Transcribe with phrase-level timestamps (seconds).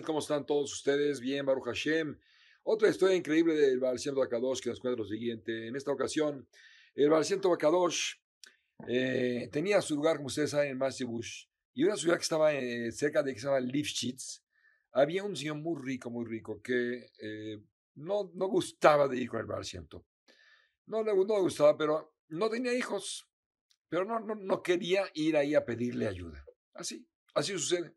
[0.00, 1.20] ¿cómo están todos ustedes?
[1.20, 2.18] Bien, Baruch Hashem.
[2.62, 5.66] Otra historia increíble del Shem Kadosh que nos cuenta lo siguiente.
[5.66, 6.46] En esta ocasión,
[6.94, 8.14] el Shem Kadosh
[8.88, 12.92] eh, tenía su lugar, como ustedes saben, en Masibush, y una ciudad que estaba eh,
[12.92, 14.42] cerca de que se llama Lifshitz.
[14.92, 17.60] Había un señor muy rico, muy rico, que eh,
[17.96, 19.86] no, no gustaba de ir con el Shem
[20.86, 23.28] No no le gustaba, pero no tenía hijos.
[23.88, 26.44] Pero no, no, no quería ir ahí a pedirle ayuda.
[26.74, 27.94] Así, así sucede.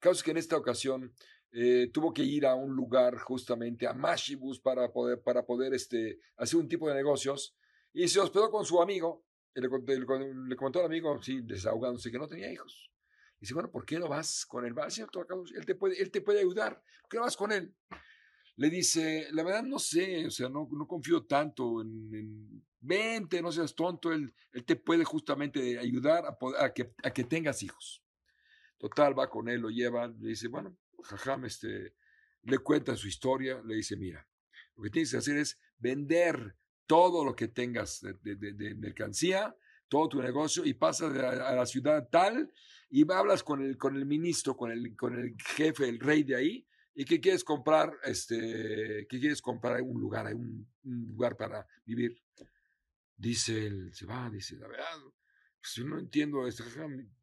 [0.00, 1.14] Caso que en esta ocasión
[1.52, 6.18] eh, tuvo que ir a un lugar justamente a Mashibus para poder, para poder este,
[6.36, 7.54] hacer un tipo de negocios
[7.92, 9.24] y se hospedó con su amigo.
[9.54, 12.90] Le, le, comentó al amigo, sí, desahogándose, que no tenía hijos.
[13.38, 14.76] Dice, bueno, ¿por qué no vas con él?
[14.76, 16.82] Va, él te puede, él te puede ayudar.
[17.02, 17.74] ¿Por qué no vas con él?
[18.56, 23.50] Le dice, la verdad no sé, o sea, no, no confío tanto en, vente, no
[23.52, 26.24] seas tonto, él, él te puede justamente ayudar
[26.58, 28.02] a, que, a que tengas hijos.
[28.76, 31.94] Total, va con él, lo lleva, le dice, bueno, jajam, este,
[32.42, 34.26] le cuenta su historia, le dice, mira,
[34.76, 39.56] lo que tienes que hacer es vender todo lo que tengas de, mercancía,
[39.88, 42.52] todo tu negocio y pasas a, la ciudad tal
[42.90, 46.36] y hablas con el, con el ministro, con el, con el jefe, el rey de
[46.36, 52.20] ahí, y que quieres comprar, este, que quieres comprar un lugar, un lugar para vivir.
[53.22, 54.98] Dice él, se va, dice, la verdad,
[55.60, 56.64] pues yo no entiendo esto.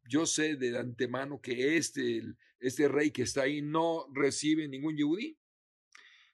[0.08, 2.22] Yo sé de antemano que este,
[2.58, 5.36] este rey que está ahí no recibe ningún yudí.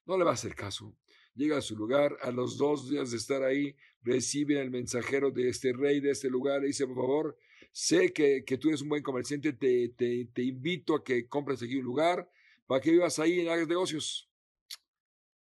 [0.05, 0.97] No le va a hacer caso.
[1.35, 5.49] Llega a su lugar, a los dos días de estar ahí, recibe el mensajero de
[5.49, 7.39] este rey de este lugar y dice, por favor,
[7.73, 11.61] sé que, que tú eres un buen comerciante, te, te, te, invito a que compres
[11.61, 12.31] aquí un lugar
[12.69, 14.31] para que vivas ahí y hagas negocios.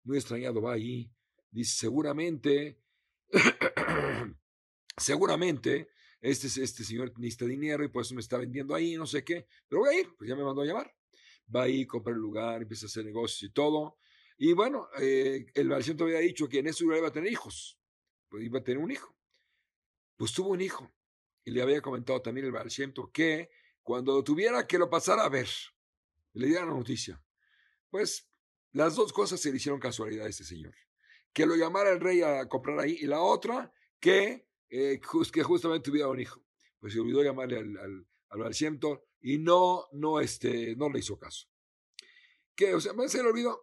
[0.03, 1.11] Muy extrañado va ahí.
[1.49, 2.80] Dice, seguramente,
[4.97, 5.89] seguramente
[6.21, 9.47] este, este señor necesita dinero y por eso me está vendiendo ahí, no sé qué,
[9.67, 10.93] pero voy a ir, pues ya me mandó a llamar.
[11.53, 13.97] Va ahí, compra el lugar, empieza a hacer negocios y todo.
[14.37, 17.79] Y bueno, eh, el Valciento había dicho que en ese lugar iba a tener hijos,
[18.29, 19.15] pues iba a tener un hijo.
[20.15, 20.91] Pues tuvo un hijo.
[21.43, 23.49] Y le había comentado también el Valciento que
[23.81, 25.49] cuando tuviera, que lo pasara a ver,
[26.33, 27.21] le diera la noticia.
[27.89, 28.29] Pues
[28.71, 30.75] las dos cosas se le hicieron casualidad a este señor.
[31.33, 36.07] Que lo llamara el rey a comprar ahí y la otra, que eh, justamente tuviera
[36.07, 36.43] un hijo.
[36.79, 38.53] Pues se olvidó llamarle al, al, al
[39.21, 41.47] y no, no, este, no le hizo caso.
[42.55, 43.61] Que, o sea, se le olvidó.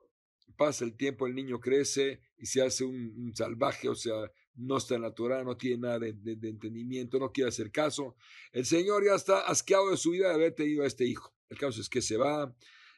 [0.56, 4.15] Pasa el tiempo, el niño crece y se hace un, salvaje, o sea,
[4.55, 8.17] no está natural, no tiene nada de, de, entendimiento, no quiere hacer caso.
[8.50, 11.33] El Señor ya está asqueado de su vida de haber tenido a este hijo.
[11.49, 12.53] El caso es que se va,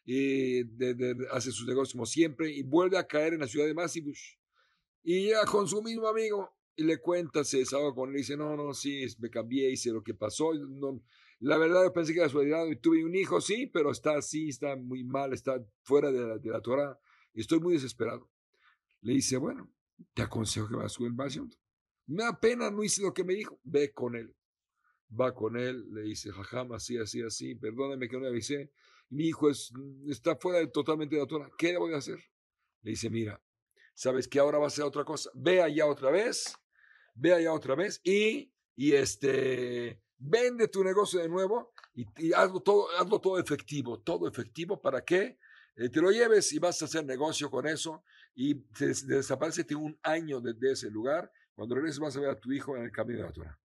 [0.05, 0.63] y
[1.31, 4.37] hace sus negocios como siempre y vuelve a caer en la ciudad de Massibush.
[5.03, 8.56] Y ya con su mismo amigo, y le cuenta, se desahoga con él dice, no,
[8.56, 10.53] no, sí, me cambié, hice lo que pasó.
[10.55, 11.03] No,
[11.41, 14.49] la verdad, yo pensé que era suavidad y tuve un hijo, sí, pero está así,
[14.49, 16.99] está muy mal, está fuera de la, de la Torah
[17.34, 18.31] estoy muy desesperado.
[19.03, 19.72] Le dice, bueno,
[20.15, 21.12] te aconsejo que vas a subir
[22.06, 23.60] Me da pena, no hice lo que me dijo.
[23.65, 24.34] Ve con él.
[25.19, 28.71] Va con él, le dice, jajam, así, así, así, perdóname que no le avisé.
[29.09, 29.72] Mi hijo es,
[30.09, 31.50] está fuera de, totalmente de la Torah.
[31.59, 32.22] ¿Qué le voy a hacer?
[32.83, 33.43] Le dice, mira,
[34.00, 35.31] ¿sabes que ahora va a ser otra cosa?
[35.34, 36.56] Ve allá otra vez
[37.21, 42.87] ve allá otra vez y, y este, vende tu negocio de nuevo y, hazlo, todo,
[42.99, 45.39] hazlo todo efectivo, todo efectivo para que
[45.77, 49.99] eh, te lo lleves y vas a hacer negocio con eso y te, desaparece un
[50.03, 51.31] año desde ese lugar.
[51.55, 53.60] Cuando regreses vas a ver a tu hijo en el camino de la Torah.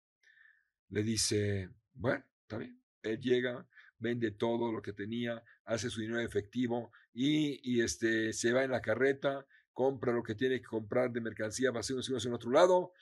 [0.90, 2.82] Le dice, bueno, está bien.
[3.04, 3.68] Él llega,
[4.00, 8.72] vende todo lo que tenía, hace su dinero efectivo y, y este, se va en
[8.72, 12.30] la carreta, compra lo que tiene que comprar de mercancía, va a hacer un negocio
[12.30, 12.94] en otro lado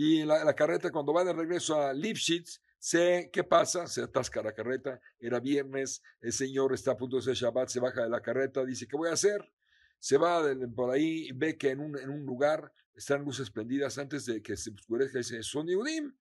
[0.00, 4.52] y la, carreta cuando va de regreso a Lipschitz, sé qué pasa, se atasca la
[4.52, 8.20] carreta, era viernes, el señor está a punto de hacer Shabbat, se baja de la
[8.20, 9.52] carreta, dice, ¿qué voy a hacer?
[9.98, 10.44] Se va
[10.76, 14.40] por ahí y ve que en un, en un lugar están luces prendidas antes de
[14.40, 16.14] que se oscurezca, dice, son Yehudim,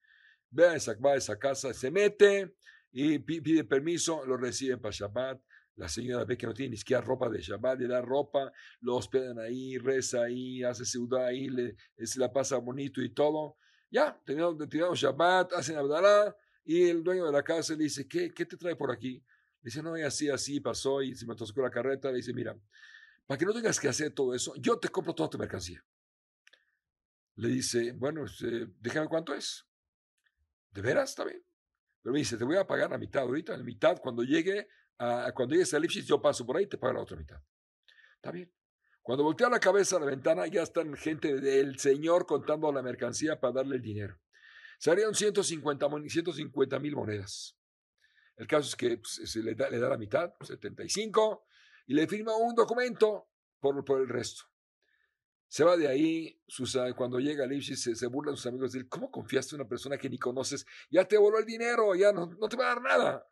[0.50, 2.56] ve a esa, va a esa casa, se mete
[2.92, 5.40] y pide permiso, lo reciben para Shabbat,
[5.78, 8.52] la señora ve que no tiene ni siquiera ropa de Shabbat, le da ropa,
[8.82, 13.58] lo hospedan ahí, reza ahí, hace ciudad ahí, le, se la pasa bonito y todo.
[13.90, 16.36] Ya, tirado Shabbat, hacen Abdalá,
[16.66, 19.24] y el dueño de la casa le dice, ¿qué, qué te trae por aquí?
[19.62, 22.10] Le dice, no, y así, así pasó, y se me atascó la carreta.
[22.10, 22.58] Le dice, mira,
[23.26, 25.82] para que no tengas que hacer todo eso, yo te compro toda tu mercancía.
[27.36, 29.66] Le dice, bueno, este, déjame cuánto es.
[30.72, 31.12] ¿De veras?
[31.12, 31.42] Está bien.
[32.02, 34.68] Pero me dice, te voy a pagar la mitad ahorita, la mitad, cuando llegue
[35.00, 37.40] a, cuando llegues a Lipschitz, yo paso por ahí y te pago la otra mitad.
[38.16, 38.52] Está bien.
[39.02, 43.40] Cuando voltea la cabeza a la ventana, ya están gente del Señor contando la mercancía
[43.40, 44.20] para darle el dinero.
[44.80, 45.88] Salieron 150
[46.80, 47.58] mil monedas.
[48.36, 51.46] El caso es que pues, se le, da, le da la mitad, 75,
[51.88, 53.30] y le firma un documento
[53.60, 54.44] por, por el resto.
[55.48, 56.44] Se va de ahí,
[56.96, 58.90] cuando llega a Lipschitz se, se, burlan sus amigos él.
[58.90, 60.66] ¿Cómo confiaste en una persona que ni conoces?
[60.90, 63.32] Ya te voló el dinero, ya no, no te va a dar nada.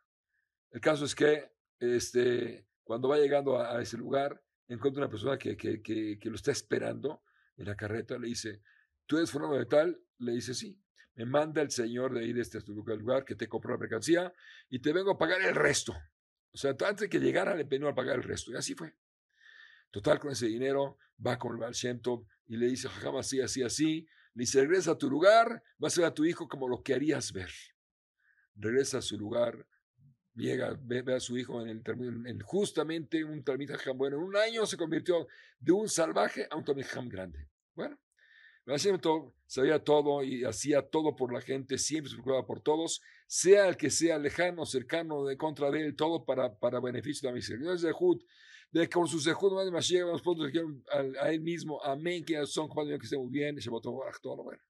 [0.70, 5.56] El caso es que este, cuando va llegando a, ese lugar, encuentra una persona que,
[5.56, 7.22] que, que, lo está esperando
[7.56, 8.62] en la carreta, le dice,
[9.06, 10.00] ¿tú eres fulano de tal?
[10.18, 10.80] Le dice, sí.
[11.14, 14.34] Me manda el señor de ahí de este lugar que te compró la mercancía
[14.68, 15.96] y te vengo a pagar el resto.
[16.52, 18.52] O sea, antes de que llegara le vengo a pagar el resto.
[18.52, 18.94] Y así fue.
[19.90, 21.74] Total, con ese dinero va con el Baal
[22.46, 24.08] y le dice, jamás así, así, así.
[24.34, 26.94] Le dice, regresa a tu lugar, vas a ver a tu hijo como lo que
[26.94, 27.50] harías ver.
[28.54, 29.66] Regresa a su lugar,
[30.36, 34.66] llega, ve, a su hijo en, el, en justamente un Talmid Bueno, en un año
[34.66, 35.26] se convirtió
[35.58, 37.48] de un salvaje a un Talmid grande.
[37.74, 37.98] Bueno,
[39.00, 43.68] todo sabía todo y hacía todo por la gente, siempre se preocupaba por todos, sea
[43.68, 47.36] el que sea lejano, cercano, de contra de él, todo para, para beneficio de la
[47.36, 47.78] misericordia.
[47.78, 48.22] Zehut,
[48.72, 50.22] de con su Zehut, más Mashiach, vamos
[50.92, 54.62] a, a él mismo, amén, que son, que estén muy bien, votó todo bueno.